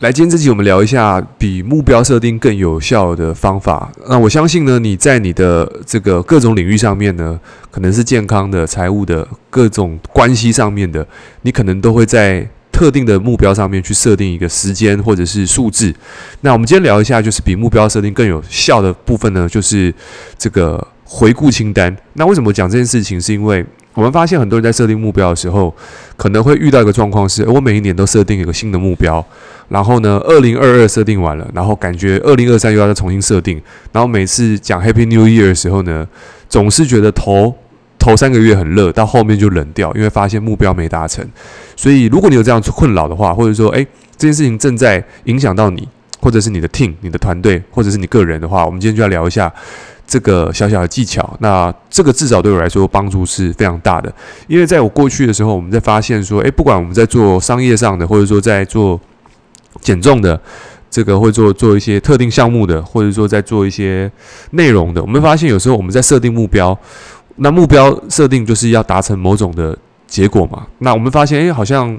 [0.00, 3.90] 来，今天这集我们聊一下比目标设定更有效的方法。
[4.06, 7.40] 那我相信呢，你在你的这个各种领域上面呢，
[7.70, 11.06] 可能是健康的、财务的各种关系上面的，
[11.40, 15.94] 你可能都会在特定的目标上面去设定一个时间或者是数字。
[16.42, 19.92] 那我们今天聊一下，就是比目标设定更有效的部分呢，就是
[20.36, 21.96] 这个回顾清单。
[22.12, 23.18] 那为什么讲这件事情？
[23.18, 23.64] 是因为
[23.96, 25.74] 我们发现很多人在设定目标的时候，
[26.18, 29.24] 可能会遇到一个状况是：我每一年都设定一个新的目标。
[29.68, 33.60] 然后呢，二零二二设定完了，然后感觉二零二三又要再重新设定，
[33.90, 36.06] 然后每次讲 Happy New Year 的时候呢，
[36.48, 37.52] 总是觉得头
[37.98, 41.26] 头三个月很热，到后面就冷掉，因为发现目标没达成。
[41.74, 43.84] 所以，如果你有这样困扰的话，或者说，诶，
[44.16, 45.88] 这件事情正在影响到你，
[46.20, 49.52] 或者是你的 team、你的团队，或者是你个人的话，我们今天就要聊一下
[50.06, 51.36] 这个小小的技巧。
[51.40, 54.12] 那这个至少对我来说帮助是非常大的，
[54.46, 59.00] 因为在我过去的时候，我们在发现说，诶，不管我们在做商业上的，或者说在做
[59.80, 60.40] 减重的，
[60.90, 64.10] 这个会做做一些特定项目的，或者说在做一些
[64.52, 65.02] 内容的。
[65.02, 66.78] 我们发现有时候我们在设定目标，
[67.36, 70.66] 那目标设定就是要达成某种的结果嘛。
[70.78, 71.98] 那我们发现，哎，好像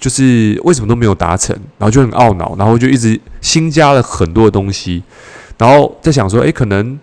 [0.00, 5.02] 就是为什么都没有达成，然后就很懊恼，然后就一直新加了很多的东西，
[5.56, 6.98] 然后在想说，哎，可能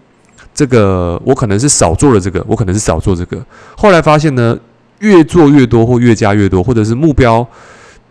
[0.54, 3.44] 这个我可能是少做了这个，我可能是少做这个。
[3.78, 4.58] 后来发现呢，
[5.00, 7.48] 越做越多或越加越多，或者是目标。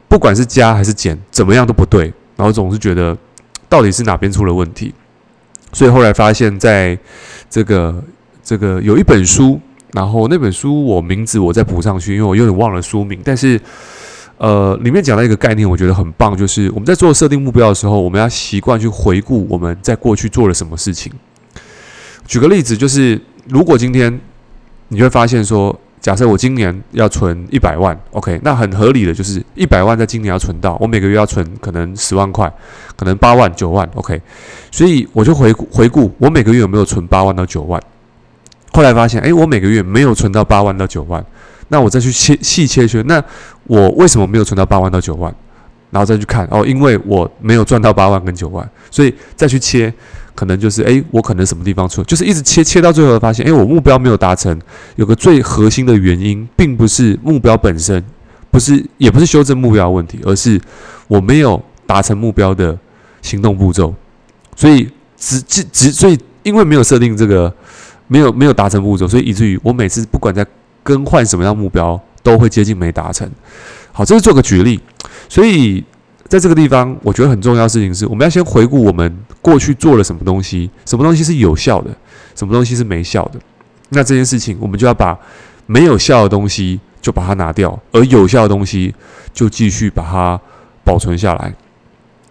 [0.08, 3.16] 不管是加还是减，怎么样都不对，然后总是觉得
[3.66, 4.92] 到底是哪边出了问题，
[5.72, 6.98] 所以后来发现，在
[7.48, 8.04] 这个
[8.44, 9.58] 这个有一本书，
[9.94, 13.58] 然后那本书我名字我再补上去，因为我有点忘了书名，但是
[14.36, 21.10] 呃里面讲到一个概念，我觉得很棒，就是我们在做设定目标的时候，我们要习惯去回顾我们在过去做了什么事情。
[22.32, 24.18] 举个例子，就是如果今天
[24.88, 25.78] 你会发现说。
[26.00, 32.52] 假设我今年要存一百万，OK，那很合理的就是一百万在今年要存到，我每个月要存可能十万块，
[32.96, 34.20] 可能八万九万，OK，
[34.72, 37.80] 所以我就回顾回顾我每个月有没有存八万到九万，
[38.72, 41.24] 后来发现，诶，我每个月没有存到八万到九万，
[41.68, 43.22] 那我再去切细切去，那
[43.68, 45.32] 我为什么没有存到八万到九万？
[45.90, 49.94] 然后再去看，哦，因为我没有赚到八万跟九万，所以再去切。
[50.34, 54.58] 可能就是诶，我可能什么地方错，就是一直切切到最后发现，诶，我目标没有达成，
[54.96, 58.02] 有个最核心的原因，并不是目标本身，
[58.50, 60.60] 不是也不是修正目标问题，而是
[61.06, 62.78] 我没有达成目标的
[63.20, 63.94] 行动步骤，
[64.56, 67.54] 所以只只只所以因为没有设定这个，
[68.08, 70.46] 没有没有达成步骤，所以以至于我每次不管在
[70.82, 73.30] 更换什么样目标，都会接近没达成。
[73.92, 74.80] 好，这是做个举例，
[75.28, 75.84] 所以。
[76.32, 81.90] 在这个地方，我觉得很重要的事情是，我们要先回顾我们过去做了什么东西，什么东西是有效的，
[82.34, 83.38] 什么东西是没效的。
[83.90, 85.14] 那这件事情，我们就要把
[85.66, 88.94] 没有效的东西就把它拿掉，而有效的东西
[89.34, 90.40] 就继续把它
[90.82, 91.52] 保存下来。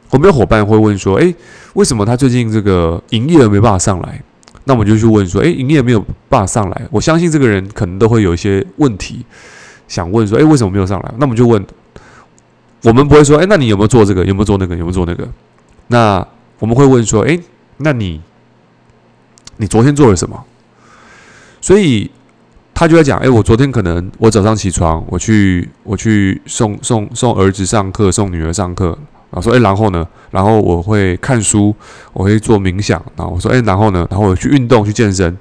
[0.10, 1.36] 我们有伙伴会问说：“诶，
[1.76, 4.20] 为什么他最近这个营业额没办法上来？”
[4.66, 9.24] 那我们就去问说：“诶，营业没有办法上来，我相信这个人可能都会有一些问题
[9.88, 11.64] 想问说：‘诶，为什么没有上来？’那我们就问。”
[12.84, 14.26] 我们不会说，哎，那你有没有做这个？
[14.26, 14.76] 有没有做那个？
[14.76, 15.28] 有没有做那个？
[15.88, 16.26] 那
[16.60, 17.38] 我们会问说，哎，
[17.78, 18.22] 那你，
[19.58, 20.44] 你昨天做了什么？
[21.60, 22.10] 所以
[22.74, 28.98] 他就在讲，哎，我昨天可能我早上起床，我去我去送送送儿子上课，送女儿上课，
[29.30, 30.08] 然后说，哎，然后呢？
[30.32, 31.76] 然后我会看书，
[32.14, 34.08] 我会做冥想，然后我说，哎，然后呢？
[34.10, 35.38] 然后我去运动，去健身，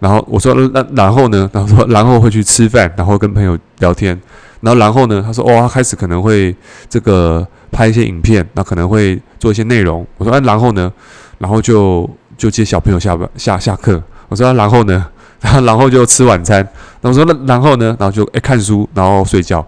[0.00, 1.48] 然后我说，那然后呢？
[1.52, 4.20] 然后说，然后会去吃饭，然后跟朋友聊天。
[4.62, 5.22] 然后，然后呢？
[5.24, 6.54] 他说：“哦，他开始可能会
[6.88, 10.92] 这个拍一些影片，那可能会做一些内容。”我说：“哎，然后呢？
[11.38, 15.06] 然后就就接小朋友下班下下课。”我说：“然后呢？
[15.40, 16.66] 然后然后就吃晚餐。”
[17.00, 17.96] 那我说：“那然后呢？
[17.98, 19.66] 然后就哎看书，然后睡觉。”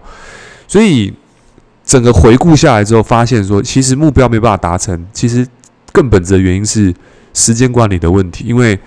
[0.67, 1.11] 所以
[1.83, 5.45] 整个回顾下来之后，发现说，其实目标没办法达成，其实
[5.91, 6.93] 更本质的原因是
[7.33, 8.45] 时间管理的问题。
[8.47, 8.77] 因为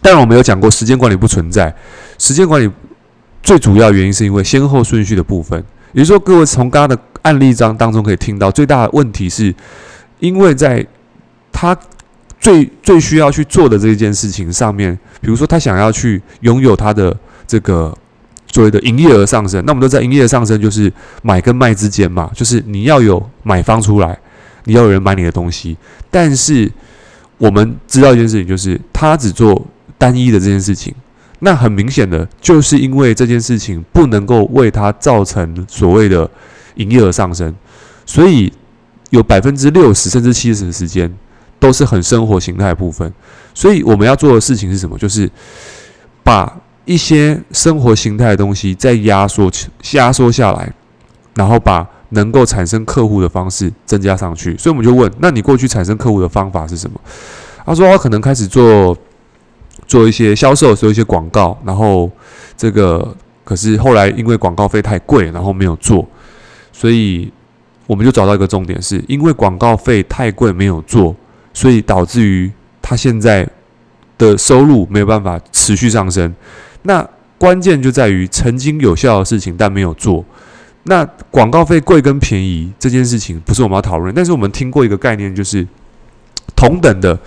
[0.00, 1.74] 当然我没有讲过，时间管理不存在，
[2.16, 2.70] 时间管理。
[3.42, 5.62] 最主要原因是因为先后顺序的部分，
[5.92, 9.54] 也就是说，各位从刚刚的案例章当中可以听到，最大的问题是，
[10.18, 10.86] 因为在
[11.50, 11.76] 他
[12.38, 17.16] 最最需要去做的这件事情上面，比如说他想要去拥有他的
[17.46, 17.96] 这个
[18.46, 20.92] 所谓的营业额上升，那我们都在营业额上升就是
[21.22, 24.18] 买跟卖之间嘛，就是你要有买方出来，
[24.64, 25.76] 你要有人买你的东西，
[26.10, 26.70] 但是
[27.36, 29.66] 我们知道一件事情，就是他只做
[29.98, 30.94] 单一的这件事情。
[31.40, 36.30] 那很明显的，就是因为这件事情不能够为他造成所谓的
[36.74, 37.54] 营业额上升，
[38.06, 38.52] 所以
[39.10, 41.12] 有百分之六十甚至七十的时间
[41.58, 43.12] 都是很生活形态部分。
[43.54, 44.96] 所以我们要做的事情是什么？
[44.98, 45.30] 就是
[46.22, 49.50] 把一些生活形态的东西再压缩、
[49.92, 50.72] 压缩下来，
[51.34, 54.56] 然后把能够产生客户的方式增加上去。
[54.56, 57.00] 所以我们就问：那你过去产生客户的方法是什么？
[57.64, 58.96] 他说他可能开始做
[59.90, 62.08] 做一些销售，做一些广告，然后
[62.56, 66.08] 这个可是后来因为广告费太贵，然后没有做，
[66.72, 67.28] 所以
[67.88, 71.16] 我们就找到一个重点是，是因为广告费太贵没有做，
[71.52, 72.48] 所以导致于
[72.80, 73.44] 他现在
[74.16, 76.32] 的收入没有办法持续上升。
[76.82, 77.04] 那
[77.36, 80.24] 关键就在于曾经有效的事情但没有做。
[80.84, 85.66] 那广告费贵跟便宜这件事情不是我们要讨论，但是我们听过一个概念就是。
[86.56, 87.18] 同等的，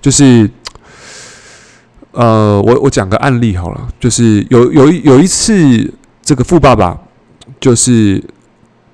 [0.00, 0.48] 就是，
[2.18, 5.88] 呃，我我讲个案例好了，就是有有一有一次，
[6.20, 6.98] 这个富爸爸，
[7.60, 8.20] 就是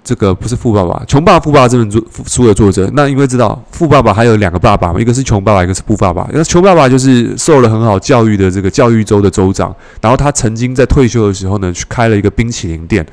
[0.05, 6.29] 这个不是富爸爸，穷爸富爸这本作书的作者，那因为知道富爸爸还有两个爸爸嘛，一个是穷爸爸，一个是富爸爸。
[6.35, 13.07] 那穷爸爸就是受了很好教育的这个教育州的州长，然后他曾经在退休的时候呢，去开了一个冰淇淋店。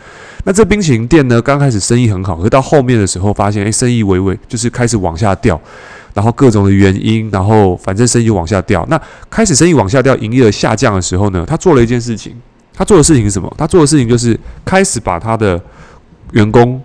[0.44, 5.58] 那这冰淇淋店呢，刚开始生意很好，可是到后面的时候发现，哎，生意微微就是开始往下掉。
[6.14, 8.86] 然后各种的原因，然后反正生意往下掉。
[8.90, 12.36] 那开始生意往下掉，营业额下降的时候呢，他做了一件事情。
[12.74, 13.54] 他做的事情是什么？
[13.58, 15.62] 他做的事情就是开始把他的
[16.32, 16.82] 员工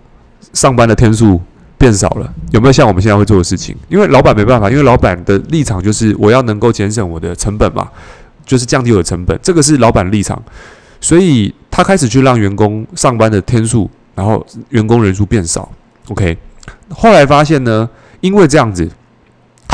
[0.52, 1.40] 上班的天数
[1.78, 2.31] 变少了。
[2.50, 3.75] 有没有像我们现在会做的事情？
[3.88, 7.88] 因为老板没办法，因为老板的立场就是我要能够节省我的成本嘛，
[8.44, 9.38] 就是降低我的成本。
[9.43, 10.43] 这个是老板立场，
[11.00, 15.70] 所以他开始去让员工上班的天数，然后员工人数变少。
[16.08, 16.37] OK，
[16.90, 17.88] 后来发现呢，
[18.20, 18.90] 因为这样子。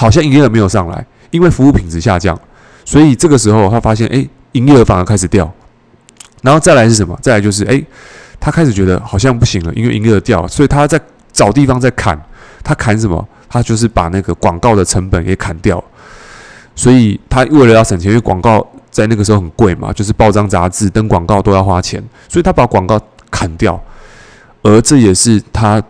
[0.02, 2.36] 好像营业额没有上来，因为服务品质下降，
[2.84, 5.48] 所以这个时候他发现，哎，营业额反而开始掉。
[6.42, 7.16] 然后再来是什么？
[7.22, 7.80] 再来就是，哎，
[8.40, 11.00] 他开始觉得好像不行了，因为营业额掉了，所以他在
[11.32, 12.20] 找地方在砍。
[12.64, 13.24] 他砍什么？
[13.48, 15.82] 他就是把那个广告的成本给砍掉。
[16.74, 23.00] 所以他为了要省钱，因为广告在那个时候很贵嘛，就是报章杂志登广告都要花钱，所以他把广告
[23.30, 23.80] 砍掉。
[24.62, 25.80] 而这也是他。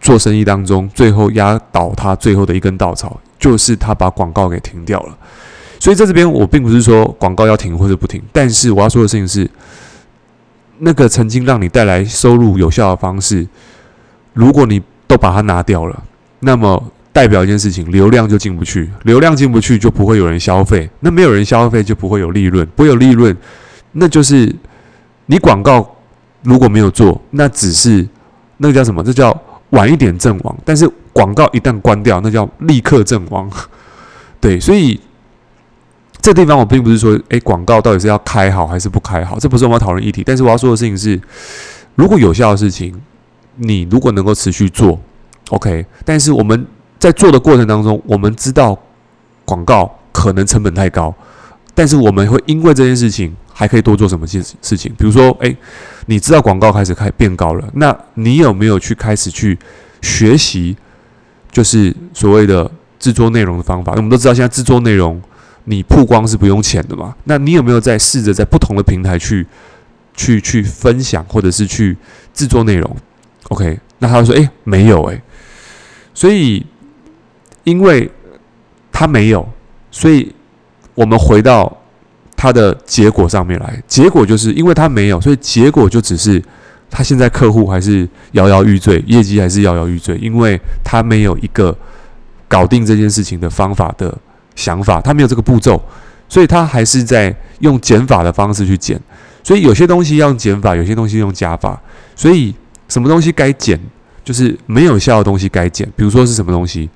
[0.00, 5.16] 做生意当中，最后压倒他最后的一根稻草，就是他把广告给停掉了。
[5.78, 9.48] 所以在这边，我并不是说广告要停或者不停，但是我要说的事情是，
[10.78, 13.46] 那个曾经让你带来收入有效的方式，
[14.32, 16.02] 如果你都把它拿掉了，
[16.40, 16.82] 那么
[17.12, 23.36] 代表一件事情，流量就进不去，流量进不去就不会有人消费，那没有人消费就不会有利润，不会有利润，
[23.92, 24.54] 那就是
[25.26, 25.96] 你广告
[26.42, 28.06] 如果没有做，那只是
[28.58, 29.04] 那个叫什么？
[29.04, 29.38] 这叫。
[29.70, 33.50] 晚一点阵亡，但是广告一旦关掉，那叫立刻阵亡。
[34.40, 34.98] 对，所以
[36.20, 40.22] 这地方我并不是说，诶，广告到底是要开好还是不开好，这不是我们要讨论议题。
[40.24, 41.20] 但是我要说的事情是，
[41.94, 43.00] 如果有效的事情，
[43.56, 44.98] 你如果能够持续做
[45.50, 45.84] ，OK。
[46.04, 46.66] 但是我们
[46.98, 48.78] 在做的过程当中，我们知道
[49.44, 51.14] 广告可能成本太高，
[51.74, 53.36] 但是我们会因为这件事情。
[53.60, 54.90] 还可以多做什么事事情？
[54.96, 55.54] 比如说，诶，
[56.06, 59.58] 你知道广告开始开变高了，那你有没有去开始去
[60.00, 60.74] 学习，
[61.52, 63.92] 就是所谓的制作内容的方法？
[63.96, 65.20] 我们都知道，现在制作内容
[65.64, 67.14] 你曝光是不用钱的嘛？
[67.24, 69.46] 那你有没有在试着在不同的平台去
[70.16, 71.94] 去去分享，或者是去
[72.32, 72.96] 制作内容
[73.50, 75.20] ？OK，那他说，诶，没有，诶，
[76.14, 76.64] 所以
[77.64, 78.10] 因为
[78.90, 79.46] 他没有，
[79.90, 80.34] 所以
[80.94, 81.76] 我们回到。
[82.42, 86.42] 他的结果上面来，结果就是因为他没有，所以结果就只是
[86.90, 91.76] 他现在客户还是摇摇欲坠，业绩还是摇摇欲坠，因为他没有一个
[92.48, 94.16] 搞定这件事情的方法的
[94.56, 95.78] 想法，他没有这个步骤，
[96.30, 98.98] 所以他还是在用减法的方式去减。
[99.44, 101.78] 所以有些东西要用减法，有些东西用加法。
[102.16, 102.54] 所以
[102.88, 103.78] 什么东西该减，
[104.24, 105.86] 就是没有效的东西该减。
[105.94, 106.88] 比如说是什么东西，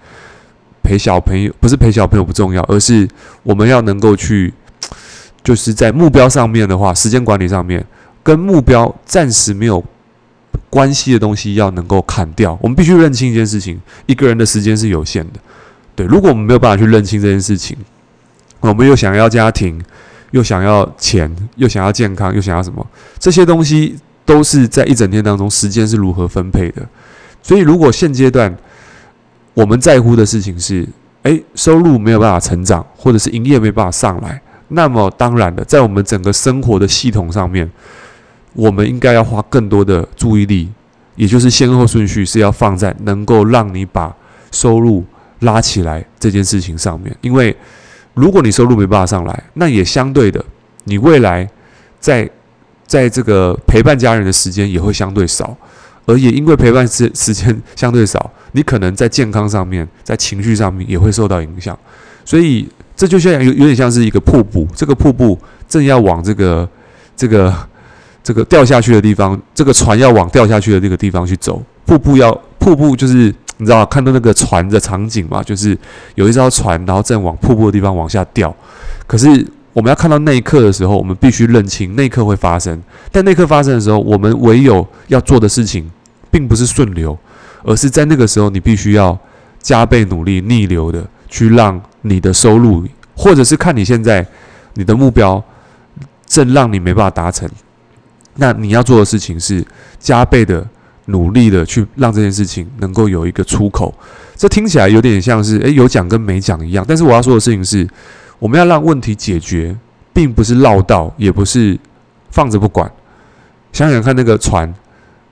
[0.82, 3.06] 陪小朋友不是陪小朋友不重要，而是
[3.42, 4.50] 我们要能够去。
[5.44, 7.84] 就是在目标上面的话，时间管理上面，
[8.22, 9.84] 跟目标暂时没有
[10.70, 12.58] 关系的东西要能够砍掉。
[12.62, 15.38] 我们必须认清一件事情：一个人的时间是有限的。
[15.94, 17.76] 对，如果我们没有办法去认清这件事情，
[18.60, 19.78] 我们又想要家庭，
[20.30, 22.84] 又想要钱，又想要健康，又想要什么？
[23.18, 26.82] 这些东西都是在一整天当中，时间是如何分配的。
[27.42, 28.56] 所以，如果现阶段
[29.52, 30.88] 我们在乎的事情是，
[31.24, 34.40] 诶，收入没有办法成长，或者是营业没办法上来。
[34.68, 37.70] 那么当然了，在我们整个生活的系统上面，
[38.54, 40.68] 我们应该要花更多的注意力，
[41.16, 44.14] 也就是先后顺序是要放在能够让你把
[44.50, 45.04] 收入
[45.40, 47.14] 拉起来这件事情上面。
[47.20, 47.54] 因为
[48.14, 50.42] 如果你收入没办法上来，那也相对的，
[50.84, 51.48] 你未来
[52.00, 52.28] 在
[52.86, 55.54] 在这个陪伴家人的时间也会相对少，
[56.06, 61.78] 而也因为陪伴时时间相对少，你可能在健康上面、在情绪上面也会受到影响，
[62.24, 62.66] 所以。
[62.96, 66.68] 这就像有有点像是一个瀑布，这个瀑布正要往这个
[67.16, 67.54] 这个
[68.22, 71.62] 这个掉下去的地方，这个船要往掉下去的那个地方去走。
[71.84, 75.42] 瀑布要瀑布，就是你知道看到那个船的场景嘛？
[75.42, 75.76] 就是
[76.14, 78.54] 有一艘船，然后正往瀑布的地方往下掉。
[79.06, 82.80] 可是我们要看到那一刻的时候，我们必须认清那一刻会发生。
[83.12, 85.90] 但那一刻发生的时候，我们唯有要做的事情，
[86.30, 87.18] 并不是顺流，
[87.64, 89.18] 而是在那个时候，你必须要
[89.60, 94.26] 加倍努力逆流的去让你的收入，或者是看你现在
[94.74, 95.42] 你的目标
[96.26, 97.48] 正让你没办法达成，
[98.36, 99.62] 那你要做的事情是
[99.98, 100.66] 加倍的。
[101.06, 103.94] 努力的去让这件事情能够有一个出口，
[104.36, 106.82] 这听起来有点像是诶，有讲跟没讲一样。
[106.88, 107.86] 但是我要说的事情是，
[108.38, 109.76] 我们要让问题解决，
[110.14, 111.78] 并不是绕道，也不是
[112.30, 112.90] 放着不管。
[113.70, 114.74] 想想看那个船，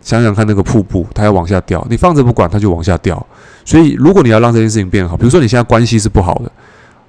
[0.02, 3.26] 想想看那个瀑布，它要往下掉，你放着不管，它就往下掉。
[3.64, 6.52] 所以，如果你要让这件事情变好，比如说你现在关系是不好的，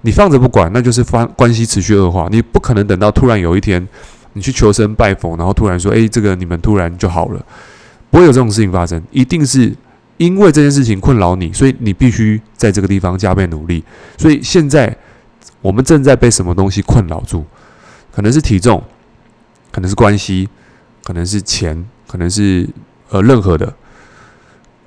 [0.03, 2.27] 你放着不管，那就是关关系持续恶化。
[2.29, 3.85] 你不可能等到突然有一天
[4.33, 7.43] 你去求神拜佛，然后突然说，诶，这个你们突然就好了。
[8.11, 9.73] 不会有这种事情发生，一定是
[10.17, 13.83] 因为这件事情困扰你，所以你必须在这个地方加倍努力。
[14.17, 14.95] 所以现在
[15.61, 17.43] 我们正在被什么东西困扰住？
[18.13, 18.83] 可能是体重，
[19.71, 20.47] 可能是关系，
[21.03, 22.69] 可能是钱，可能是
[23.09, 23.73] 呃任何的。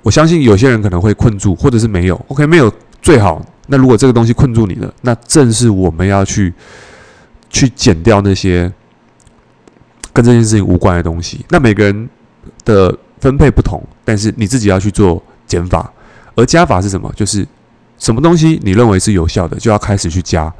[0.03, 2.15] 我相信有些人可能会困住，或者是没有。
[2.29, 2.71] OK，没有
[3.01, 3.43] 最好。
[3.67, 6.53] 那如果这个东西困住你了，那正是我们要去
[7.49, 8.71] 去减掉那些
[10.11, 11.45] 跟这件事情无关的东西。
[11.49, 12.09] 那每个人
[12.65, 12.97] 的。
[13.19, 15.91] 分配不同，但是你自己要去做减法，
[16.35, 17.11] 而加法是什么？
[17.15, 17.43] 就是
[17.97, 20.53] 什么东西你认为是有效的，就要开始去加，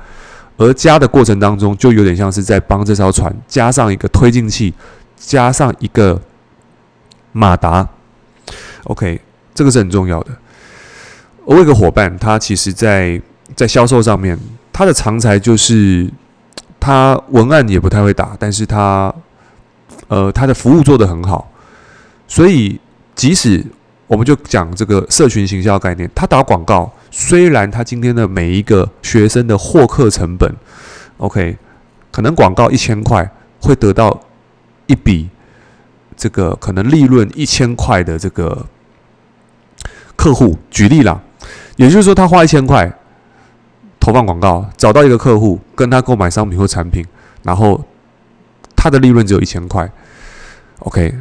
[0.57, 4.73] 而加的过程当中，就有点像是在帮这艘船加上一个推进器，
[5.15, 6.19] 加上一个
[7.31, 7.87] 马达。
[8.85, 9.21] OK，
[9.53, 10.31] 这个是很重要的。
[11.47, 13.21] 我有一个伙伴，他其实在
[13.55, 14.37] 在销售上面，
[14.73, 16.11] 他的长才就是
[16.77, 19.13] 他文案也不太会打，但是他
[20.09, 21.49] 呃他的服务做得很好。
[22.27, 22.77] 所以，
[23.15, 23.65] 即使
[24.07, 30.53] 我们就讲这个社群行销概念，他打广告，虽然他今天的每一个学生的获客成本
[31.15, 31.57] ，OK，
[32.11, 34.19] 可能广告一千块会得到
[34.87, 35.29] 一笔
[36.17, 38.65] 这个可能利润一千块的这个
[40.17, 40.57] 客户。
[40.69, 41.21] 举例啦，
[41.77, 42.91] 也就是说，他花一千块
[43.99, 47.03] 投放广告，找到一个客户跟他购买商品或产品，
[47.43, 47.81] 然后
[48.75, 49.89] 他的利润只有一千块
[50.79, 51.15] ，OK。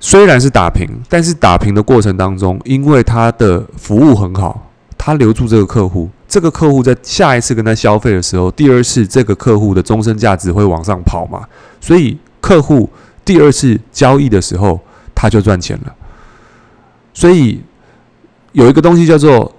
[0.00, 11.44] 虽然是打平，但是打平的过程当中，因为他的服务很好，他留住这个客户，这个客户在下一次跟他消费的时候，第二次这个客户的终身价值会往上跑嘛，
[11.80, 12.88] 所以客户
[13.24, 14.80] 第二次交易的时候，
[15.16, 15.92] 他就赚钱了。
[17.12, 17.60] 所以
[18.52, 19.52] 有一个东西叫做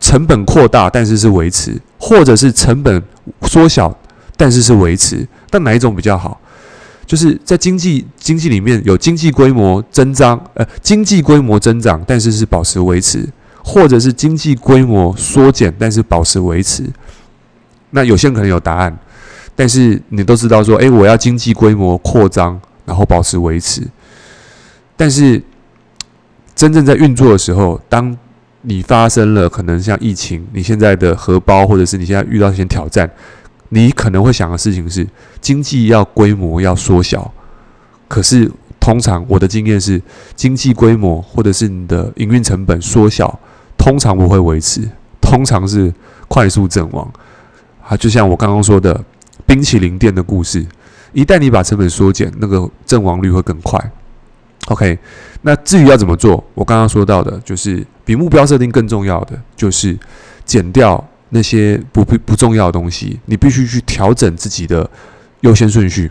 [0.00, 3.02] 成本扩大，但是是维持，或者是成本
[3.42, 3.96] 缩小，
[4.36, 6.40] 但是是维持，但哪一种比较好？
[7.06, 13.28] 就是在经济经济里面有经济规模增长，呃，经济规模增长，但是是保持维持，
[13.62, 16.82] 或者是经济规模缩减，但是保持维持。
[17.90, 18.98] 那有些人可能有答案，
[19.54, 23.82] 但是你都知道说，诶，我要经济规模扩张，然后保持维持。
[24.96, 25.40] 但是
[26.54, 28.16] 真正在运作的时候，当
[28.62, 33.10] 你发生了可能像疫情，你现在的荷包，或者是你现在遇到一些挑战。
[33.70, 35.04] 你可能会想的事情是，
[35.40, 37.32] 经济要规模要缩小，
[38.06, 40.00] 可是通常我的经验是，
[40.36, 43.36] 经济规模或者是你的营运成本缩小，
[43.76, 44.88] 通常不会维持，
[45.20, 45.92] 通常是
[46.28, 47.10] 快速阵亡。
[47.82, 49.02] 啊，就像我刚刚说的
[49.44, 50.64] 冰淇淋店的故事，
[51.12, 53.92] 一旦你把成本缩减，那个阵亡率会更快。
[54.68, 54.98] OK，
[55.42, 59.98] 那至于要怎么做，我刚刚说到的就是比目标设定更重要的，就是
[60.44, 61.02] 减掉。
[61.30, 64.88] 那些不不不重要的东西，你必须去调整自己的
[65.40, 66.08] 优先顺序，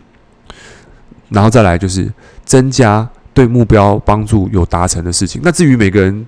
[1.29, 2.11] 然后再来就是
[2.43, 5.39] 增加对目标帮助有达成的事情。
[5.41, 6.27] 那至于每个人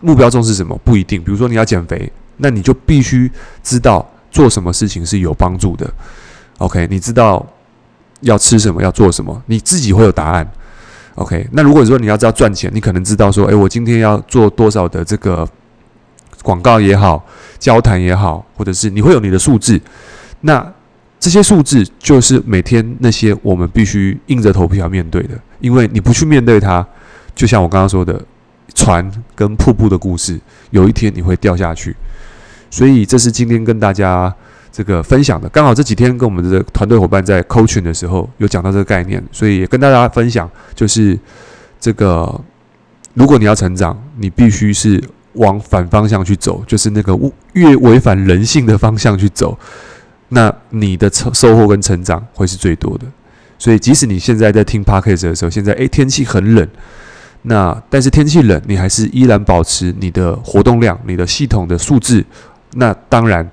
[0.00, 1.24] 目标重视什么，不一定。
[1.24, 3.30] 比如说你要减肥，那你就必须
[3.62, 5.90] 知道做什么事情是有帮助的。
[6.58, 7.46] OK，你知道
[8.20, 10.46] 要吃什么，要做什么，你自己会有答案。
[11.14, 15.48] OK，那如果说你要知道赚钱，你可能知道说，诶，我今天要做多少的这个。
[16.42, 17.24] 广告也好，
[17.58, 19.80] 交谈也好，或者是你会有你的数字，
[20.42, 20.62] 那
[21.18, 25.30] 这些数字就是每天那些我们必须硬着头皮要面对的，
[25.60, 26.86] 因为你不去面对它，
[27.34, 28.22] 就像我刚刚说的
[28.74, 31.96] 船跟瀑布的故事，有一天你会掉下去。
[32.70, 34.30] 所以这是今天跟大家
[34.74, 41.16] 这个分享的，刚好这几天跟我们的团队伙伴在 coaching 的时候有讲到这个概念，所以也跟大家分享，就是
[41.78, 42.40] 这个
[43.14, 45.00] 如果你要成长，你必须是。
[45.34, 47.12] 往反方向去走，就是那个
[47.54, 49.58] 越违反人性的方向去走，
[50.28, 53.04] 那你的收收获跟成长会是最多的。
[53.58, 56.64] 所以即使你现在在听 Podcast 的时候，现在诶天气很冷，
[57.42, 62.24] 那但是天气冷，你还是依然保持你的活动量、你的系统的素质，
[62.74, 63.50] 那当然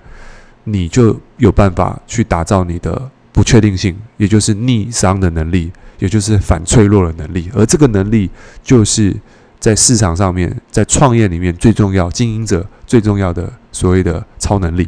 [0.63, 8.29] 你就有办法去打造你的不确定性，也就是逆商的能力，也就是反脆弱的能力，而这个能力
[8.63, 9.15] 就是
[9.59, 14.87] 在市场上面，在创业里面最重要、经营者最重要的所谓的超能力。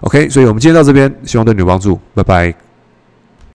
[0.00, 2.67] OK，所以我们今天到这边，希望对你有帮助，拜拜。